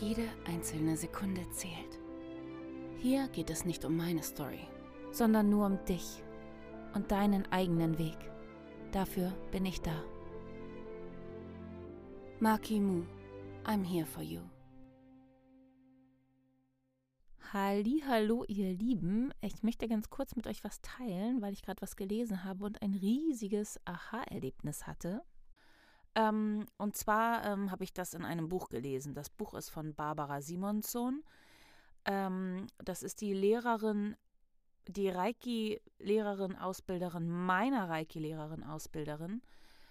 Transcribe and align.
Jede 0.00 0.26
einzelne 0.46 0.96
Sekunde 0.96 1.48
zählt. 1.50 1.98
Hier 2.98 3.28
geht 3.28 3.50
es 3.50 3.64
nicht 3.64 3.84
um 3.84 3.96
meine 3.96 4.22
Story, 4.22 4.66
sondern 5.10 5.50
nur 5.50 5.66
um 5.66 5.84
dich 5.84 6.22
und 6.94 7.10
deinen 7.10 7.50
eigenen 7.52 7.98
Weg. 7.98 8.16
Dafür 8.90 9.32
bin 9.50 9.66
ich 9.66 9.80
da. 9.82 10.02
Maki 12.40 12.80
Mu, 12.80 13.04
I'm 13.64 13.84
here 13.84 14.06
for 14.06 14.22
you. 14.22 14.40
Hallo, 17.52 18.44
ihr 18.48 18.72
Lieben. 18.72 19.30
Ich 19.42 19.62
möchte 19.62 19.86
ganz 19.86 20.08
kurz 20.08 20.36
mit 20.36 20.46
euch 20.46 20.64
was 20.64 20.80
teilen, 20.80 21.42
weil 21.42 21.52
ich 21.52 21.60
gerade 21.60 21.82
was 21.82 21.96
gelesen 21.96 22.44
habe 22.44 22.64
und 22.64 22.80
ein 22.80 22.94
riesiges 22.94 23.78
Aha-Erlebnis 23.84 24.86
hatte. 24.86 25.22
Ähm, 26.14 26.66
und 26.76 26.96
zwar 26.96 27.44
ähm, 27.44 27.70
habe 27.70 27.84
ich 27.84 27.92
das 27.92 28.14
in 28.14 28.24
einem 28.24 28.48
Buch 28.48 28.68
gelesen. 28.68 29.14
Das 29.14 29.30
Buch 29.30 29.54
ist 29.54 29.70
von 29.70 29.94
Barbara 29.94 30.42
Simonsson. 30.42 31.22
Ähm, 32.04 32.66
das 32.78 33.02
ist 33.02 33.20
die 33.20 33.32
Lehrerin, 33.32 34.16
die 34.88 35.08
Reiki-Lehrerin, 35.08 36.56
Ausbilderin 36.56 37.28
meiner 37.28 37.88
Reiki-Lehrerin, 37.88 38.64
Ausbilderin. 38.64 39.42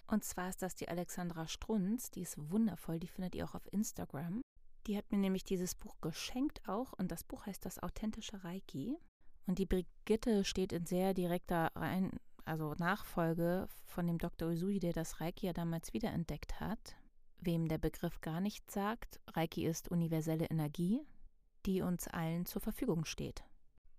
Und 0.06 0.24
zwar 0.24 0.50
ist 0.50 0.62
das 0.62 0.74
die 0.74 0.88
Alexandra 0.88 1.48
Strunz. 1.48 2.10
Die 2.10 2.22
ist 2.22 2.50
wundervoll. 2.50 3.00
Die 3.00 3.08
findet 3.08 3.34
ihr 3.34 3.44
auch 3.44 3.54
auf 3.54 3.72
Instagram. 3.72 4.42
Die 4.86 4.96
hat 4.96 5.10
mir 5.10 5.18
nämlich 5.18 5.44
dieses 5.44 5.74
Buch 5.74 5.96
geschenkt 6.00 6.68
auch 6.68 6.92
und 6.92 7.12
das 7.12 7.22
Buch 7.22 7.46
heißt 7.46 7.64
Das 7.64 7.82
authentische 7.82 8.42
Reiki. 8.44 8.98
Und 9.46 9.58
die 9.58 9.66
Brigitte 9.66 10.44
steht 10.44 10.72
in 10.72 10.86
sehr 10.86 11.14
direkter 11.14 11.70
Rein, 11.74 12.10
also 12.44 12.74
Nachfolge 12.78 13.68
von 13.84 14.06
dem 14.06 14.18
Dr. 14.18 14.48
Usui, 14.48 14.78
der 14.78 14.92
das 14.92 15.20
Reiki 15.20 15.46
ja 15.46 15.52
damals 15.52 15.92
wiederentdeckt 15.92 16.60
hat. 16.60 16.96
Wem 17.40 17.68
der 17.68 17.78
Begriff 17.78 18.20
gar 18.20 18.40
nichts 18.40 18.74
sagt, 18.74 19.20
Reiki 19.28 19.66
ist 19.66 19.88
universelle 19.88 20.46
Energie, 20.46 21.00
die 21.66 21.82
uns 21.82 22.06
allen 22.08 22.46
zur 22.46 22.62
Verfügung 22.62 23.04
steht. 23.04 23.44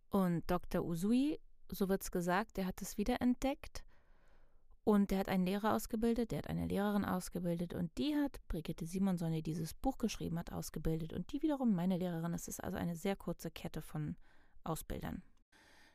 Und 0.09 0.49
Dr. 0.49 0.83
Usui, 0.85 1.39
so 1.69 1.89
wird 1.89 2.03
es 2.03 2.11
gesagt, 2.11 2.57
der 2.57 2.65
hat 2.65 2.81
es 2.81 2.97
wiederentdeckt 2.97 3.83
und 4.83 5.11
der 5.11 5.19
hat 5.19 5.29
einen 5.29 5.45
Lehrer 5.45 5.73
ausgebildet, 5.73 6.31
der 6.31 6.39
hat 6.39 6.49
eine 6.49 6.67
Lehrerin 6.67 7.05
ausgebildet 7.05 7.73
und 7.73 7.97
die 7.97 8.15
hat 8.15 8.39
Brigitte 8.47 8.85
Simonson, 8.85 9.31
die 9.31 9.41
dieses 9.41 9.73
Buch 9.73 9.97
geschrieben 9.97 10.37
hat, 10.37 10.51
ausgebildet 10.51 11.13
und 11.13 11.31
die 11.31 11.41
wiederum 11.41 11.73
meine 11.73 11.97
Lehrerin. 11.97 12.33
Es 12.33 12.47
ist 12.47 12.63
also 12.63 12.77
eine 12.77 12.95
sehr 12.95 13.15
kurze 13.15 13.49
Kette 13.49 13.81
von 13.81 14.17
Ausbildern. 14.63 15.23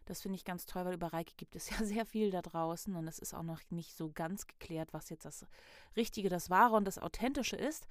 Das 0.09 0.23
finde 0.23 0.37
ich 0.37 0.45
ganz 0.47 0.65
toll, 0.65 0.87
weil 0.87 0.95
über 0.95 1.13
Reiki 1.13 1.35
gibt 1.37 1.55
es 1.55 1.69
ja 1.69 1.77
sehr 1.85 2.07
viel 2.07 2.31
da 2.31 2.41
draußen 2.41 2.97
und 2.97 3.07
es 3.07 3.19
ist 3.19 3.35
auch 3.35 3.43
noch 3.43 3.61
nicht 3.71 3.95
so 3.95 4.11
ganz 4.11 4.47
geklärt, 4.47 4.93
was 4.93 5.11
jetzt 5.11 5.27
das 5.27 5.45
Richtige, 5.97 6.31
das 6.31 6.49
Wahre 6.49 6.77
und 6.77 6.87
das 6.87 6.99
Authentische 6.99 7.57
ist. 7.57 7.87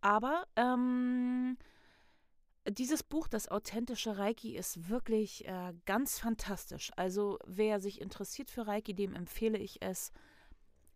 Aber 0.00 0.48
ähm, 0.56 1.56
dieses 2.68 3.04
Buch, 3.04 3.28
das 3.28 3.48
authentische 3.48 4.18
Reiki, 4.18 4.56
ist 4.56 4.88
wirklich 4.88 5.46
äh, 5.46 5.72
ganz 5.86 6.18
fantastisch. 6.18 6.90
Also 6.96 7.38
wer 7.46 7.78
sich 7.78 8.00
interessiert 8.00 8.50
für 8.50 8.66
Reiki, 8.66 8.92
dem 8.92 9.14
empfehle 9.14 9.58
ich 9.58 9.80
es. 9.80 10.12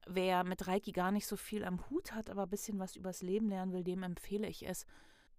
Wer 0.09 0.43
mit 0.43 0.67
Reiki 0.67 0.91
gar 0.91 1.13
nicht 1.13 1.27
so 1.29 1.37
viel 1.37 1.65
am 1.65 1.89
Hut 1.89 2.13
hat, 2.13 2.31
aber 2.31 2.43
ein 2.43 2.51
bisschen 2.51 2.81
was 2.81 2.97
übers 2.97 3.23
Leben 3.23 3.49
lernen 3.49 3.73
will, 3.73 3.85
dem 3.85 4.03
empfehle 4.03 4.49
ich 4.49 4.67
es. 4.67 4.87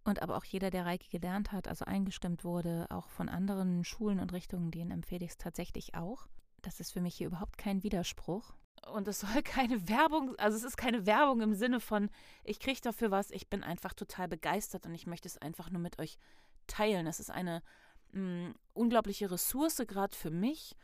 Und 0.05 0.21
aber 0.21 0.38
auch 0.38 0.45
jeder, 0.45 0.69
der 0.69 0.85
Reiki 0.85 1.09
gelernt 1.09 1.51
hat, 1.51 1.67
also 1.67 1.83
eingestimmt 1.83 2.43
wurde, 2.43 2.85
auch 2.89 3.09
von 3.09 3.27
anderen 3.27 3.83
Schulen 3.83 4.19
und 4.19 4.33
Richtungen, 4.33 4.71
denen 4.71 4.91
empfehle 4.91 5.25
ich 5.25 5.31
es 5.31 5.38
tatsächlich 5.38 5.95
auch. 5.95 6.27
Das 6.61 6.79
ist 6.79 6.91
für 6.91 7.01
mich 7.01 7.16
hier 7.16 7.27
überhaupt 7.27 7.57
kein 7.57 7.81
Widerspruch. 7.81 8.53
Und 8.94 9.07
es 9.07 9.19
soll 9.21 9.41
keine 9.44 9.89
Werbung, 9.89 10.35
also 10.38 10.55
es 10.55 10.63
ist 10.63 10.77
keine 10.77 11.07
Werbung 11.07 11.41
im 11.41 11.55
Sinne 11.55 11.79
von, 11.79 12.09
ich 12.44 12.59
kriege 12.59 12.79
dafür 12.81 13.09
was, 13.09 13.31
ich 13.31 13.49
bin 13.49 13.63
einfach 13.63 13.94
total 13.94 14.27
begeistert 14.27 14.85
und 14.85 14.94
ich 14.94 15.07
möchte 15.07 15.27
es 15.27 15.39
einfach 15.39 15.71
nur 15.71 15.81
mit 15.81 15.97
euch 15.99 16.19
teilen. 16.67 17.07
Es 17.07 17.19
ist 17.19 17.31
eine 17.31 17.63
mh, 18.11 18.21
mm, 18.21 18.55
unglaubliche 18.73 19.31
Ressource 19.31 19.81
gerade 19.88 20.15
für 20.15 20.31
mich 20.31 20.75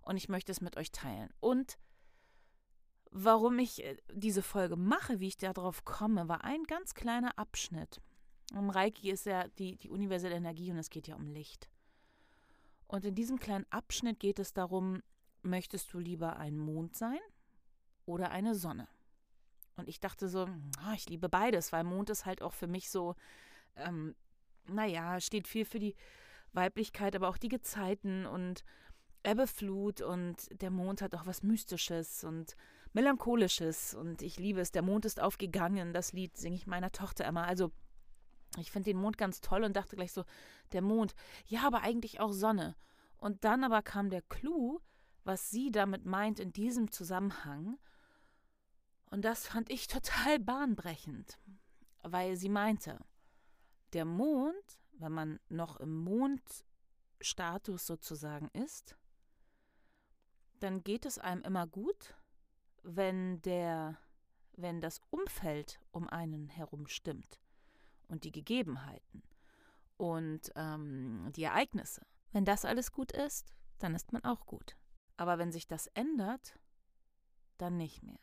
und 0.00 0.16
ich 0.16 0.30
möchte 0.30 0.50
es 0.50 0.62
mit 0.62 0.78
euch 0.78 0.92
teilen. 0.92 1.28
Und 1.40 1.78
Warum 3.14 3.58
ich 3.58 3.84
äh, 3.84 3.98
diese 4.10 4.42
Folge 4.42 4.76
mache, 4.76 5.20
wie 5.20 5.28
ich 5.28 5.36
darauf 5.36 5.84
komme, 5.84 6.28
war 6.28 6.44
ein 6.44 6.64
ganz 6.64 6.94
kleiner 6.94 7.38
Abschnitt. 7.38 8.00
Um 8.54 8.70
Reiki 8.70 9.10
ist 9.10 9.26
ja 9.26 9.48
die, 9.58 9.76
die 9.76 9.88
universelle 9.88 10.34
Energie 10.34 10.70
und 10.70 10.78
es 10.78 10.90
geht 10.90 11.08
ja 11.08 11.16
um 11.16 11.26
Licht. 11.26 11.70
Und 12.86 13.04
in 13.04 13.14
diesem 13.14 13.38
kleinen 13.38 13.66
Abschnitt 13.70 14.20
geht 14.20 14.38
es 14.38 14.52
darum, 14.52 15.02
möchtest 15.42 15.92
du 15.92 15.98
lieber 15.98 16.36
ein 16.36 16.58
Mond 16.58 16.94
sein 16.94 17.18
oder 18.04 18.30
eine 18.30 18.54
Sonne? 18.54 18.88
Und 19.76 19.88
ich 19.88 20.00
dachte 20.00 20.28
so, 20.28 20.46
oh, 20.46 20.92
ich 20.94 21.08
liebe 21.08 21.28
beides, 21.28 21.72
weil 21.72 21.84
Mond 21.84 22.10
ist 22.10 22.26
halt 22.26 22.42
auch 22.42 22.52
für 22.52 22.66
mich 22.66 22.90
so, 22.90 23.14
ähm, 23.76 24.14
naja, 24.66 25.18
steht 25.20 25.48
viel 25.48 25.64
für 25.64 25.78
die 25.78 25.94
Weiblichkeit, 26.52 27.16
aber 27.16 27.28
auch 27.28 27.38
die 27.38 27.48
Gezeiten 27.48 28.26
und 28.26 28.64
Ebbe, 29.24 29.46
Flut 29.46 30.00
und 30.00 30.60
der 30.60 30.70
Mond 30.70 31.00
hat 31.00 31.14
auch 31.14 31.26
was 31.26 31.42
Mystisches 31.42 32.24
und 32.24 32.56
Melancholisches 32.92 33.94
und 33.94 34.20
ich 34.20 34.38
liebe 34.38 34.60
es. 34.60 34.72
Der 34.72 34.82
Mond 34.82 35.04
ist 35.04 35.20
aufgegangen. 35.20 35.94
Das 35.94 36.12
Lied 36.12 36.36
singe 36.36 36.56
ich 36.56 36.66
meiner 36.66 36.90
Tochter 36.92 37.24
immer. 37.24 37.46
Also 37.46 37.70
ich 38.58 38.70
finde 38.70 38.90
den 38.90 38.98
Mond 38.98 39.16
ganz 39.16 39.40
toll 39.40 39.64
und 39.64 39.74
dachte 39.76 39.96
gleich 39.96 40.12
so, 40.12 40.24
der 40.72 40.82
Mond, 40.82 41.14
ja, 41.46 41.66
aber 41.66 41.82
eigentlich 41.82 42.20
auch 42.20 42.32
Sonne. 42.32 42.76
Und 43.16 43.44
dann 43.44 43.64
aber 43.64 43.82
kam 43.82 44.10
der 44.10 44.22
Clou, 44.22 44.80
was 45.24 45.50
sie 45.50 45.70
damit 45.70 46.04
meint 46.04 46.40
in 46.40 46.52
diesem 46.52 46.90
Zusammenhang. 46.90 47.78
Und 49.10 49.24
das 49.24 49.46
fand 49.46 49.70
ich 49.70 49.86
total 49.86 50.38
bahnbrechend, 50.38 51.38
weil 52.02 52.36
sie 52.36 52.48
meinte, 52.48 52.98
der 53.92 54.04
Mond, 54.04 54.78
wenn 54.92 55.12
man 55.12 55.40
noch 55.48 55.76
im 55.76 55.94
Mondstatus 55.94 57.86
sozusagen 57.86 58.48
ist, 58.48 58.96
dann 60.60 60.82
geht 60.82 61.06
es 61.06 61.18
einem 61.18 61.42
immer 61.42 61.66
gut, 61.66 62.14
wenn 62.82 63.40
der, 63.42 63.98
wenn 64.52 64.80
das 64.80 65.00
Umfeld 65.10 65.80
um 65.90 66.08
einen 66.08 66.48
herum 66.48 66.86
stimmt 66.86 67.40
und 68.12 68.24
die 68.24 68.30
Gegebenheiten 68.30 69.22
und 69.96 70.52
ähm, 70.54 71.32
die 71.34 71.44
Ereignisse. 71.44 72.02
Wenn 72.30 72.44
das 72.44 72.64
alles 72.64 72.92
gut 72.92 73.10
ist, 73.10 73.54
dann 73.78 73.94
ist 73.94 74.12
man 74.12 74.22
auch 74.24 74.46
gut. 74.46 74.76
Aber 75.16 75.38
wenn 75.38 75.50
sich 75.50 75.66
das 75.66 75.86
ändert, 75.88 76.58
dann 77.58 77.76
nicht 77.76 78.02
mehr. 78.02 78.20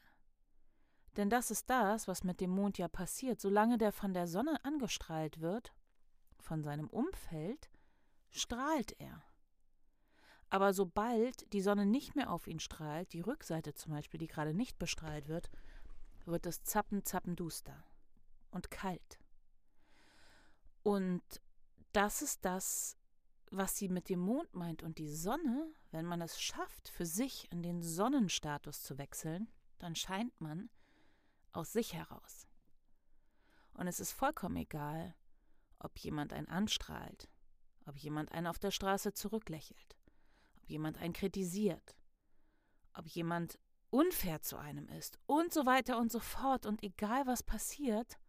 Denn 1.18 1.30
das 1.30 1.52
ist 1.52 1.70
das, 1.70 2.08
was 2.08 2.24
mit 2.24 2.40
dem 2.40 2.52
Mond 2.52 2.78
ja 2.78 2.88
passiert. 2.88 3.42
Solange 3.42 3.78
der 3.78 3.92
von 3.92 4.14
der 4.14 4.28
Sonne 4.28 4.64
angestrahlt 4.64 5.42
wird, 5.42 5.74
von 6.38 6.64
seinem 6.64 6.88
Umfeld, 6.88 7.70
strahlt 8.30 8.96
er. 9.00 9.24
Aber 10.52 10.74
sobald 10.74 11.52
die 11.52 11.62
Sonne 11.62 11.86
nicht 11.86 12.16
mehr 12.16 12.32
auf 12.32 12.48
ihn 12.48 12.60
strahlt, 12.60 13.12
die 13.14 13.22
Rückseite 13.22 13.74
zum 13.74 13.94
Beispiel, 13.94 14.20
die 14.20 14.28
gerade 14.28 14.54
nicht 14.54 14.78
bestrahlt 14.80 15.28
wird, 15.28 15.50
wird 16.26 16.46
es 16.46 16.64
zappen, 16.64 17.04
zappen 17.06 17.36
duster 17.36 17.84
und 18.52 18.72
kalt. 18.72 19.20
Und 20.84 21.22
das 21.92 22.22
ist 22.22 22.46
das, 22.46 22.98
was 23.52 23.78
sie 23.78 23.90
mit 23.90 24.10
dem 24.10 24.20
Mond 24.20 24.54
meint. 24.56 24.84
Und 24.84 24.98
die 24.98 25.10
Sonne, 25.10 25.72
wenn 25.92 26.06
man 26.06 26.22
es 26.22 26.42
schafft, 26.42 26.90
für 26.90 27.06
sich 27.06 27.52
in 27.52 27.64
den 27.64 27.82
Sonnenstatus 27.82 28.84
zu 28.84 28.98
wechseln, 28.98 29.50
dann 29.80 29.96
scheint 29.96 30.40
man 30.40 30.70
aus 31.52 31.74
sich 31.74 31.94
heraus. 31.94 32.48
Und 33.74 33.88
es 33.88 34.00
ist 34.00 34.12
vollkommen 34.12 34.58
egal, 34.58 35.16
ob 35.80 35.98
jemand 36.00 36.34
einen 36.34 36.48
anstrahlt, 36.48 37.30
ob 37.86 37.98
jemand 37.98 38.32
einen 38.32 38.48
auf 38.48 38.60
der 38.60 38.72
Straße 38.72 39.14
zurücklächelt, 39.14 39.96
jemand 40.66 40.98
einen 40.98 41.14
kritisiert, 41.14 41.96
ob 42.94 43.08
jemand 43.08 43.58
unfair 43.90 44.42
zu 44.42 44.58
einem 44.58 44.88
ist 44.90 45.18
und 45.26 45.54
so 45.54 45.66
weiter 45.66 45.98
und 45.98 46.12
so 46.12 46.20
fort 46.20 46.66
und 46.66 46.84
egal 46.84 47.26
was 47.26 47.42
passiert, 47.42 48.20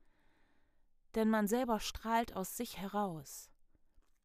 denn 1.15 1.29
man 1.29 1.47
selber 1.47 1.81
strahlt 1.81 2.37
aus 2.37 2.57
sich 2.57 2.79
heraus. 2.79 3.51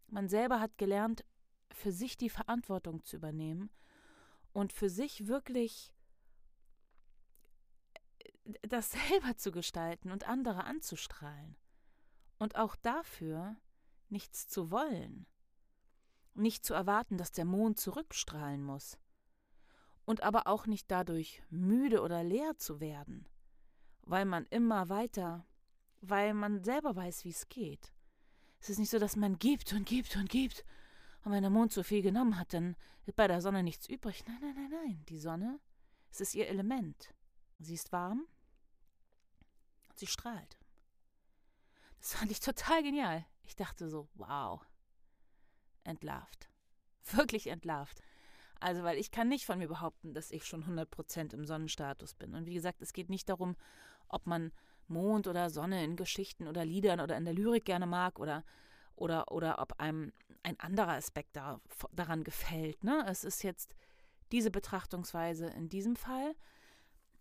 Man 0.08 0.30
selber 0.30 0.60
hat 0.60 0.78
gelernt, 0.78 1.26
für 1.72 1.92
sich 1.92 2.18
die 2.18 2.30
Verantwortung 2.30 3.04
zu 3.04 3.18
übernehmen 3.18 3.70
und 4.54 4.72
für 4.72 4.90
sich 4.90 5.28
wirklich 5.28 5.94
äh, 8.46 8.54
das 8.68 8.92
selber 9.10 9.36
zu 9.38 9.52
gestalten 9.52 10.12
und 10.12 10.28
andere 10.28 10.64
anzustrahlen. 10.64 11.58
Und 12.38 12.56
auch 12.56 12.76
dafür 12.76 13.56
nichts 14.10 14.48
zu 14.48 14.72
wollen. 14.72 15.26
Nicht 16.34 16.66
zu 16.66 16.74
erwarten, 16.74 17.18
dass 17.18 17.32
der 17.32 17.46
Mond 17.46 17.80
zurückstrahlen 17.80 18.62
muss. 18.64 18.98
Und 20.06 20.22
aber 20.22 20.48
auch 20.48 20.68
nicht 20.68 20.92
dadurch 20.92 21.42
müde 21.50 22.02
oder 22.02 22.24
leer 22.24 22.58
zu 22.58 22.80
werden, 22.80 23.28
weil 24.02 24.26
man 24.26 24.46
immer 24.48 24.90
weiter, 24.90 25.48
weil 26.10 26.34
man 26.34 26.63
selber 26.63 26.96
weiß, 26.96 27.25
wie 27.25 27.30
es 27.30 27.48
geht. 27.50 27.94
Es 28.60 28.69
ist 28.69 28.80
nicht 28.80 28.90
so, 28.90 29.00
dass 29.00 29.16
man 29.16 29.38
gibt 29.38 29.74
und 29.74 29.86
gibt 29.86 30.16
und 30.16 30.30
gibt. 30.30 30.66
Und 31.24 31.31
wenn 31.31 31.42
der 31.44 31.52
Mond 31.52 31.72
zu 31.72 31.84
viel 31.84 32.02
genommen 32.02 32.38
hat, 32.40 32.54
dann 32.54 32.75
ist 33.06 33.16
bei 33.16 33.28
der 33.28 33.42
Sonne 33.42 33.63
nichts 33.63 33.88
übrig. 33.88 34.24
Nein, 34.28 34.38
nein, 34.42 34.56
nein, 34.56 34.69
nein. 34.72 35.06
Die 35.10 35.19
Sonne, 35.19 35.60
es 36.12 36.22
ist 36.22 36.36
ihr 36.36 36.48
Element. 36.48 37.13
Sie 37.60 37.74
ist 37.74 37.92
warm 37.92 38.25
und 39.90 40.00
sie 40.00 40.07
strahlt. 40.07 40.57
Das 42.00 42.16
fand 42.16 42.31
ich 42.31 42.40
total 42.40 42.84
genial. 42.84 43.25
Ich 43.44 43.56
dachte 43.56 43.90
so, 43.90 44.08
wow, 44.16 44.66
entlarvt. 45.84 46.50
Wirklich 47.12 47.48
entlarvt. 47.48 48.01
Also, 48.60 48.84
weil 48.84 48.98
ich 48.98 49.12
kann 49.12 49.28
nicht 49.28 49.46
von 49.46 49.60
mir 49.60 49.68
behaupten, 49.68 50.13
dass 50.13 50.31
ich 50.31 50.46
schon 50.46 50.63
100% 50.63 51.34
im 51.34 51.46
Sonnenstatus 51.46 52.16
bin. 52.16 52.34
Und 52.34 52.46
wie 52.46 52.54
gesagt, 52.54 52.81
es 52.81 52.94
geht 52.94 53.10
nicht 53.10 53.30
darum, 53.30 53.56
ob 54.08 54.25
man 54.28 54.51
Mond 54.88 55.28
oder 55.28 55.50
Sonne 55.50 55.84
in 55.84 55.96
Geschichten 55.96 56.48
oder 56.48 56.66
Liedern 56.66 57.00
oder 57.00 57.18
in 57.18 57.26
der 57.26 57.34
Lyrik 57.34 57.66
gerne 57.66 57.88
mag 57.88 58.20
oder, 58.20 58.44
oder, 58.96 59.32
oder 59.32 59.60
ob 59.60 59.80
einem 59.80 60.12
ein 60.44 60.60
anderer 60.60 60.94
Aspekt 60.94 61.36
da, 61.36 61.60
daran 61.92 62.24
gefällt. 62.24 62.84
Ne? 62.84 63.04
Es 63.08 63.24
ist 63.24 63.44
jetzt 63.44 63.76
diese 64.32 64.52
Betrachtungsweise 64.52 65.48
in 65.48 65.70
diesem 65.70 65.96
Fall. 65.96 66.36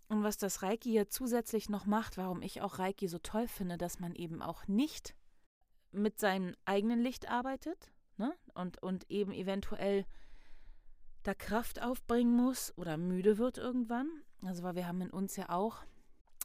Und 0.08 0.22
was 0.22 0.36
das 0.36 0.62
Reiki 0.62 0.90
hier 0.90 1.08
zusätzlich 1.08 1.68
noch 1.68 1.86
macht, 1.86 2.18
warum 2.18 2.42
ich 2.42 2.60
auch 2.60 2.78
Reiki 2.78 3.08
so 3.08 3.18
toll 3.18 3.48
finde, 3.48 3.78
dass 3.78 4.00
man 4.00 4.14
eben 4.14 4.42
auch 4.42 4.68
nicht 4.68 5.14
mit 5.92 6.18
seinem 6.18 6.54
eigenen 6.64 7.00
Licht 7.00 7.30
arbeitet 7.30 7.90
ne? 8.16 8.34
und, 8.54 8.82
und 8.82 9.10
eben 9.10 9.32
eventuell 9.32 10.04
da 11.22 11.34
Kraft 11.34 11.80
aufbringen 11.82 12.36
muss 12.36 12.76
oder 12.76 12.96
müde 12.96 13.38
wird 13.38 13.58
irgendwann. 13.58 14.08
Also 14.42 14.62
weil 14.62 14.74
wir 14.74 14.86
haben 14.86 15.00
in 15.00 15.10
uns 15.10 15.36
ja 15.36 15.48
auch, 15.48 15.78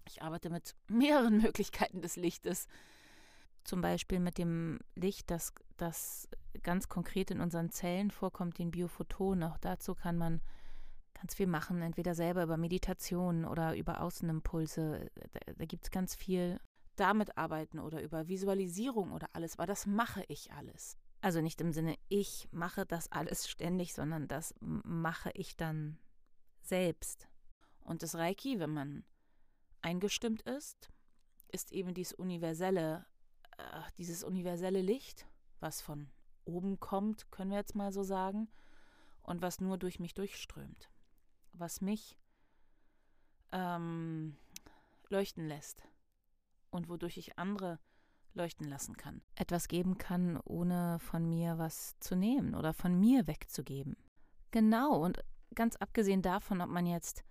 ich 0.09 0.21
arbeite 0.21 0.50
mit 0.50 0.75
mehreren 0.88 1.38
Möglichkeiten 1.41 2.01
des 2.01 2.15
Lichtes. 2.15 2.67
Zum 3.63 3.81
Beispiel 3.81 4.19
mit 4.19 4.38
dem 4.38 4.79
Licht, 4.95 5.29
das, 5.29 5.53
das 5.77 6.27
ganz 6.63 6.89
konkret 6.89 7.31
in 7.31 7.41
unseren 7.41 7.69
Zellen 7.69 8.09
vorkommt, 8.11 8.57
den 8.57 8.71
Biophotonen. 8.71 9.44
Auch 9.50 9.57
dazu 9.57 9.95
kann 9.95 10.17
man 10.17 10.41
ganz 11.13 11.35
viel 11.35 11.47
machen, 11.47 11.81
entweder 11.81 12.15
selber 12.15 12.44
über 12.44 12.57
Meditation 12.57 13.45
oder 13.45 13.75
über 13.75 14.01
Außenimpulse. 14.01 15.11
Da, 15.31 15.53
da 15.53 15.65
gibt 15.65 15.85
es 15.85 15.91
ganz 15.91 16.15
viel 16.15 16.59
damit 16.95 17.38
arbeiten 17.38 17.79
oder 17.79 18.01
über 18.01 18.27
Visualisierung 18.27 19.11
oder 19.11 19.29
alles, 19.33 19.57
weil 19.57 19.67
das 19.67 19.85
mache 19.85 20.23
ich 20.27 20.51
alles. 20.51 20.97
Also 21.21 21.41
nicht 21.41 21.59
im 21.61 21.73
Sinne, 21.73 21.97
ich 22.07 22.47
mache 22.51 22.85
das 22.85 23.11
alles 23.11 23.50
ständig, 23.50 23.94
sondern 23.94 24.27
das 24.27 24.56
mache 24.59 25.31
ich 25.33 25.57
dann 25.57 25.97
selbst. 26.61 27.27
Und 27.81 28.03
das 28.03 28.15
Reiki, 28.15 28.59
wenn 28.59 28.69
man 28.69 29.03
eingestimmt 29.81 30.42
ist, 30.44 30.90
ist 31.52 31.72
eben 31.72 31.94
dieses 31.94 32.14
universelle, 32.14 33.06
äh, 33.58 33.81
dieses 33.98 34.24
universelle 34.24 34.81
Licht, 34.81 35.28
was 35.60 35.81
von 35.81 36.10
oben 36.46 36.80
kommt, 36.80 37.31
können 37.31 37.52
wir 37.52 37.58
jetzt 37.58 37.76
mal 37.76 37.92
so 37.92 38.04
sagen, 38.04 38.50
und 39.24 39.42
was 39.42 39.62
nur 39.62 39.78
durch 39.78 40.00
mich 40.00 40.14
durchströmt, 40.14 40.90
was 41.54 41.81
mich 41.81 42.18
ähm, 43.52 44.38
leuchten 45.10 45.48
lässt 45.48 45.84
und 46.72 46.90
wodurch 46.90 47.18
ich 47.18 47.38
andere 47.38 47.80
leuchten 48.34 48.68
lassen 48.68 48.96
kann. 48.96 49.22
Etwas 49.36 49.68
geben 49.68 49.98
kann, 49.98 50.40
ohne 50.46 51.00
von 51.00 51.28
mir 51.28 51.58
was 51.58 52.00
zu 52.00 52.16
nehmen 52.16 52.56
oder 52.56 52.74
von 52.74 53.00
mir 53.00 53.28
wegzugeben. 53.28 53.98
Genau, 54.52 55.04
und 55.04 55.24
ganz 55.56 55.76
abgesehen 55.76 56.22
davon, 56.22 56.62
ob 56.62 56.70
man 56.70 56.86
jetzt 56.86 57.24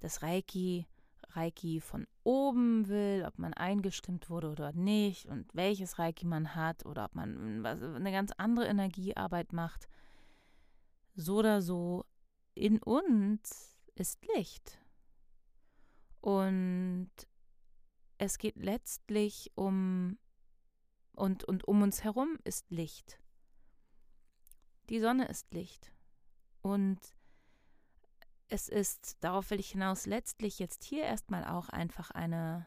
das 0.00 0.22
Reiki, 0.22 0.86
Reiki 1.36 1.80
von 1.80 2.06
oben 2.24 2.88
will, 2.88 3.24
ob 3.26 3.38
man 3.38 3.54
eingestimmt 3.54 4.30
wurde 4.30 4.50
oder 4.50 4.72
nicht 4.72 5.26
und 5.26 5.54
welches 5.54 5.98
Reiki 5.98 6.26
man 6.26 6.54
hat 6.54 6.86
oder 6.86 7.04
ob 7.04 7.14
man 7.14 7.64
eine 7.64 8.12
ganz 8.12 8.32
andere 8.36 8.66
Energiearbeit 8.66 9.52
macht, 9.52 9.88
so 11.14 11.36
oder 11.36 11.62
so, 11.62 12.04
in 12.54 12.82
uns 12.82 13.76
ist 13.94 14.26
Licht. 14.34 14.78
Und 16.20 17.10
es 18.18 18.38
geht 18.38 18.56
letztlich 18.56 19.52
um 19.54 20.18
und, 21.12 21.44
und 21.44 21.66
um 21.66 21.82
uns 21.82 22.04
herum 22.04 22.38
ist 22.44 22.70
Licht. 22.70 23.18
Die 24.88 25.00
Sonne 25.00 25.28
ist 25.28 25.52
Licht. 25.52 25.92
Und 26.62 27.15
es 28.48 28.68
ist, 28.68 29.16
darauf 29.20 29.50
will 29.50 29.60
ich 29.60 29.70
hinaus, 29.70 30.06
letztlich 30.06 30.58
jetzt 30.58 30.84
hier 30.84 31.02
erstmal 31.02 31.44
auch 31.44 31.68
einfach 31.68 32.10
eine, 32.10 32.66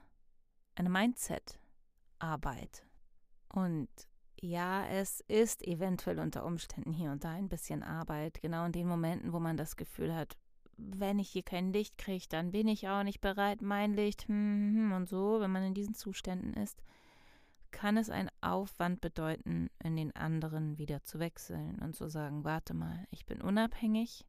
eine 0.76 0.90
Mindset-Arbeit. 0.90 2.84
Und 3.50 3.90
ja, 4.42 4.86
es 4.88 5.22
ist 5.22 5.66
eventuell 5.66 6.20
unter 6.20 6.46
Umständen 6.46 6.94
hier 6.94 7.12
und 7.12 7.24
da 7.24 7.32
ein 7.32 7.50
bisschen 7.50 7.84
Arbeit, 7.84 8.42
genau 8.42 8.66
in 8.66 8.72
den 8.72 8.88
Momenten, 8.88 9.34
wo 9.34 9.40
man 9.40 9.58
das 9.58 9.76
Gefühl 9.76 10.16
hat, 10.16 10.38
wenn 10.78 11.20
ich 11.20 11.30
hier 11.30 11.44
kein 11.44 11.74
Licht 11.74 11.98
kriege, 11.98 12.26
dann 12.30 12.52
bin 12.52 12.68
ich 12.68 12.88
auch 12.88 13.04
nicht 13.04 13.20
bereit, 13.20 13.62
mein 13.62 13.94
Licht 13.94 14.28
hm, 14.28 14.36
hm, 14.36 14.76
hm, 14.76 14.92
und 14.94 15.10
so, 15.10 15.42
wenn 15.42 15.52
man 15.52 15.64
in 15.64 15.74
diesen 15.74 15.94
Zuständen 15.94 16.54
ist, 16.54 16.82
kann 17.72 17.98
es 17.98 18.10
einen 18.10 18.32
Aufwand 18.42 19.02
bedeuten, 19.02 19.70
in 19.84 19.96
den 19.96 20.16
anderen 20.16 20.78
wieder 20.78 21.04
zu 21.04 21.20
wechseln 21.20 21.80
und 21.80 21.96
zu 21.96 22.10
sagen, 22.10 22.44
warte 22.44 22.74
mal, 22.74 23.06
ich 23.12 23.26
bin 23.26 23.42
unabhängig, 23.42 24.26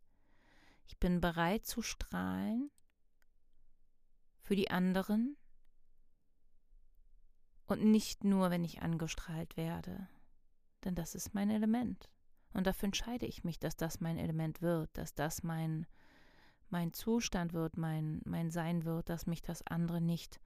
ich 0.91 0.99
bin 0.99 1.21
bereit 1.21 1.65
zu 1.65 1.83
strahlen 1.83 2.69
für 4.43 4.57
die 4.57 4.73
anderen 4.73 5.37
und 7.67 7.85
nicht 7.85 8.25
nur, 8.25 8.51
wenn 8.51 8.65
ich 8.65 8.83
angestrahlt 8.83 9.57
werde, 9.57 10.09
denn 10.83 10.97
das 10.97 11.15
ist 11.15 11.33
mein 11.33 11.49
Element. 11.49 12.11
Und 12.55 12.67
dafür 12.67 12.87
entscheide 12.87 13.25
ich 13.27 13.45
mich, 13.45 13.61
dass 13.61 13.77
das 13.77 14.01
mein 14.01 14.19
Element 14.19 14.63
wird, 14.63 14.91
dass 14.99 15.15
das 15.15 15.45
mein 15.45 15.87
mein 16.71 16.93
Zustand 16.93 17.53
wird, 17.53 17.77
mein, 17.77 18.21
mein 18.25 18.51
Sein 18.51 18.85
wird, 18.85 19.09
dass 19.09 19.27
mich 19.27 19.43
das 19.43 19.65
andere 19.67 20.01
nicht 20.01 20.41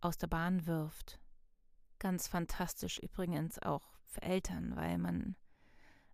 aus 0.00 0.18
der 0.18 0.28
Bahn 0.28 0.66
wirft. 0.66 1.20
Ganz 1.98 2.28
fantastisch 2.28 2.98
übrigens 2.98 3.60
auch 3.60 3.96
für 4.06 4.22
Eltern, 4.22 4.74
weil 4.76 4.98
man 4.98 5.36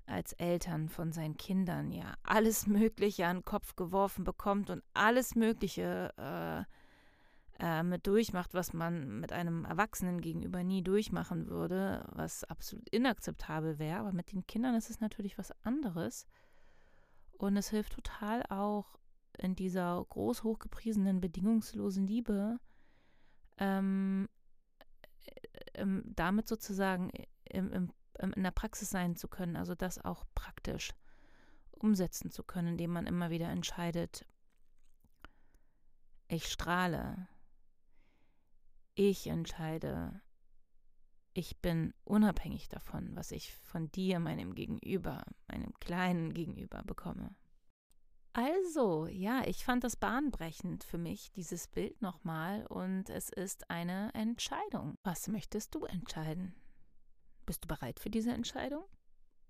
als 0.07 0.33
Eltern 0.35 0.89
von 0.89 1.13
seinen 1.13 1.37
Kindern 1.37 1.93
ja 1.93 2.15
alles 2.23 2.67
Mögliche 2.67 3.27
an 3.27 3.39
den 3.39 3.45
Kopf 3.45 3.77
geworfen 3.77 4.25
bekommt 4.25 4.71
und 4.71 4.83
alles 4.95 5.35
Mögliche 5.35 6.13
äh, 6.17 6.65
äh, 7.65 7.83
mit 7.83 8.07
durchmacht, 8.07 8.55
was 8.55 8.73
man 8.73 9.21
mit 9.21 9.33
einem 9.33 9.65
Erwachsenen 9.65 10.21
gegenüber 10.21 10.65
nie 10.65 10.83
durchmachen 10.83 11.49
würde, 11.49 12.05
was 12.13 12.45
absolut 12.45 12.89
inakzeptabel 12.89 13.79
wäre. 13.79 14.01
Aber 14.01 14.13
mit 14.13 14.33
den 14.33 14.47
Kindern 14.47 14.75
ist 14.75 14.91
es 14.91 15.01
natürlich 15.01 15.39
was 15.39 15.53
anderes. 15.65 16.27
Und 17.39 17.57
es 17.57 17.71
hilft 17.71 17.95
total 17.95 18.43
auch, 18.49 18.99
in 19.39 19.55
dieser 19.55 20.05
groß 20.11 20.43
hochgepriesenen 20.43 21.21
bedingungslosen 21.21 22.07
Liebe 22.07 22.59
ähm, 23.59 24.29
ähm, 25.75 26.03
damit 26.15 26.49
sozusagen 26.49 27.11
im, 27.45 27.73
im, 27.73 27.93
in 28.19 28.43
der 28.43 28.51
Praxis 28.51 28.91
sein 28.91 29.17
zu 29.17 29.29
können, 29.29 29.57
also 29.57 29.75
das 29.75 30.05
auch 30.05 30.25
praktisch 30.35 30.93
umsetzen 31.71 32.31
zu 32.31 32.43
können, 32.43 32.69
indem 32.69 32.93
man 32.93 33.07
immer 33.07 33.31
wieder 33.31 33.49
entscheidet, 33.49 34.27
ich 36.29 36.51
strahle, 36.51 37.29
ich 38.95 39.27
entscheide, 39.27 40.21
ich 41.35 41.61
bin 41.61 41.95
unabhängig 42.05 42.69
davon, 42.69 43.15
was 43.15 43.33
ich 43.33 43.55
von 43.55 43.91
dir, 43.91 44.19
meinem 44.19 44.55
Gegenüber, 44.55 45.25
meinem 45.49 45.73
kleinen 45.81 46.33
Gegenüber 46.33 46.83
bekomme. 46.85 47.35
Also, 48.35 49.07
ja, 49.09 49.43
ich 49.47 49.65
fand 49.65 49.85
das 49.85 49.97
bahnbrechend 49.97 50.85
für 50.85 50.97
mich, 50.97 51.33
dieses 51.33 51.69
Bild 51.69 52.01
nochmal. 52.01 52.67
Und 52.67 53.11
es 53.11 53.29
ist 53.29 53.71
eine 53.71 54.13
Entscheidung. 54.15 54.97
Was 55.03 55.29
möchtest 55.29 55.75
du 55.75 55.85
entscheiden? 55.85 56.55
Bist 57.47 57.65
du 57.65 57.69
bereit 57.69 58.01
für 58.01 58.11
diese 58.11 58.33
Entscheidung? 58.33 58.85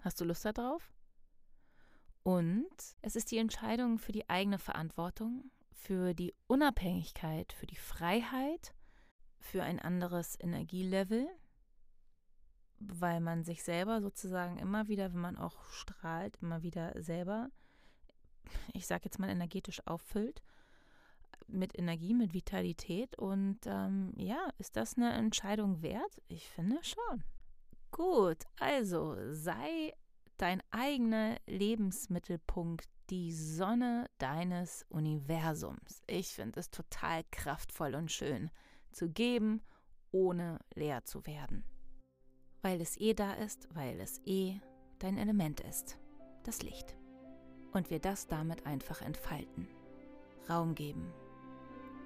Hast 0.00 0.20
du 0.20 0.24
Lust 0.24 0.44
darauf? 0.44 0.92
Und 2.22 2.70
es 3.02 3.16
ist 3.16 3.30
die 3.30 3.38
Entscheidung 3.38 3.98
für 3.98 4.12
die 4.12 4.28
eigene 4.28 4.58
Verantwortung, 4.58 5.50
für 5.72 6.14
die 6.14 6.34
Unabhängigkeit, 6.46 7.52
für 7.52 7.66
die 7.66 7.76
Freiheit, 7.76 8.74
für 9.38 9.62
ein 9.62 9.80
anderes 9.80 10.38
Energielevel, 10.38 11.28
weil 12.78 13.20
man 13.20 13.44
sich 13.44 13.62
selber 13.62 14.00
sozusagen 14.00 14.58
immer 14.58 14.88
wieder, 14.88 15.12
wenn 15.12 15.20
man 15.20 15.36
auch 15.36 15.64
strahlt, 15.70 16.36
immer 16.40 16.62
wieder 16.62 17.00
selber 17.02 17.50
ich 18.72 18.86
sage 18.86 19.04
jetzt 19.04 19.18
mal 19.18 19.30
energetisch 19.30 19.86
auffüllt, 19.86 20.42
mit 21.48 21.78
Energie, 21.78 22.14
mit 22.14 22.32
Vitalität. 22.32 23.18
Und 23.18 23.58
ähm, 23.66 24.12
ja, 24.16 24.48
ist 24.58 24.76
das 24.76 24.96
eine 24.96 25.12
Entscheidung 25.12 25.82
wert? 25.82 26.22
Ich 26.28 26.48
finde 26.48 26.78
schon. 26.82 27.24
Gut, 27.92 28.38
also 28.58 29.16
sei 29.32 29.92
dein 30.38 30.62
eigener 30.70 31.36
Lebensmittelpunkt, 31.46 32.88
die 33.10 33.32
Sonne 33.32 34.06
deines 34.16 34.86
Universums. 34.88 36.02
Ich 36.06 36.28
finde 36.28 36.60
es 36.60 36.70
total 36.70 37.22
kraftvoll 37.30 37.94
und 37.94 38.10
schön 38.10 38.50
zu 38.92 39.10
geben, 39.10 39.60
ohne 40.10 40.58
leer 40.74 41.04
zu 41.04 41.26
werden. 41.26 41.64
Weil 42.62 42.80
es 42.80 42.98
eh 42.98 43.12
da 43.12 43.34
ist, 43.34 43.68
weil 43.74 44.00
es 44.00 44.22
eh 44.24 44.58
dein 44.98 45.18
Element 45.18 45.60
ist, 45.60 45.98
das 46.44 46.62
Licht. 46.62 46.96
Und 47.72 47.90
wir 47.90 47.98
das 47.98 48.26
damit 48.26 48.64
einfach 48.64 49.02
entfalten. 49.02 49.68
Raum 50.48 50.74
geben, 50.74 51.12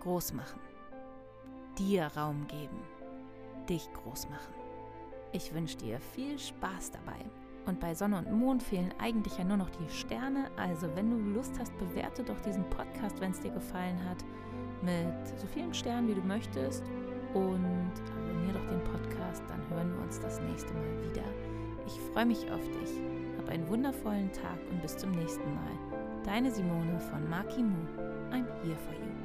groß 0.00 0.32
machen, 0.32 0.60
dir 1.78 2.06
Raum 2.16 2.48
geben, 2.48 2.82
dich 3.68 3.88
groß 3.92 4.28
machen. 4.28 4.65
Ich 5.32 5.52
wünsche 5.52 5.76
dir 5.76 6.00
viel 6.00 6.38
Spaß 6.38 6.92
dabei. 6.92 7.18
Und 7.66 7.80
bei 7.80 7.94
Sonne 7.94 8.18
und 8.18 8.32
Mond 8.32 8.62
fehlen 8.62 8.94
eigentlich 8.98 9.36
ja 9.38 9.44
nur 9.44 9.56
noch 9.56 9.70
die 9.70 9.88
Sterne. 9.88 10.50
Also 10.56 10.88
wenn 10.94 11.10
du 11.10 11.16
Lust 11.34 11.58
hast, 11.58 11.76
bewerte 11.78 12.22
doch 12.22 12.40
diesen 12.40 12.64
Podcast, 12.70 13.20
wenn 13.20 13.32
es 13.32 13.40
dir 13.40 13.50
gefallen 13.50 13.98
hat, 14.08 14.24
mit 14.82 15.38
so 15.38 15.46
vielen 15.48 15.74
Sternen, 15.74 16.08
wie 16.08 16.14
du 16.14 16.20
möchtest. 16.20 16.84
Und 17.34 17.92
abonniere 18.16 18.58
doch 18.58 18.66
den 18.66 18.84
Podcast, 18.84 19.42
dann 19.48 19.60
hören 19.70 19.92
wir 19.94 20.04
uns 20.04 20.20
das 20.20 20.40
nächste 20.42 20.72
Mal 20.74 21.10
wieder. 21.10 21.24
Ich 21.86 22.00
freue 22.12 22.26
mich 22.26 22.50
auf 22.50 22.62
dich. 22.62 23.00
Hab 23.38 23.48
einen 23.48 23.68
wundervollen 23.68 24.30
Tag 24.32 24.58
und 24.70 24.80
bis 24.80 24.96
zum 24.96 25.10
nächsten 25.10 25.54
Mal. 25.54 25.72
Deine 26.24 26.50
Simone 26.50 26.98
von 27.00 27.28
Maki 27.28 27.62
Mu. 27.62 27.76
I'm 28.30 28.46
here 28.62 28.76
for 28.76 28.94
you. 28.94 29.15